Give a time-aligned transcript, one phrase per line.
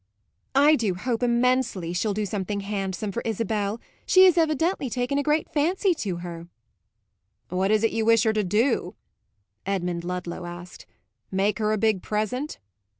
[0.55, 5.21] "I do hope immensely she'll do something handsome for Isabel; she has evidently taken a
[5.21, 6.47] great fancy to her."
[7.49, 8.95] "What is it you wish her to do?"
[9.63, 10.87] Edmund Ludlow asked.
[11.29, 12.57] "Make her a big present?"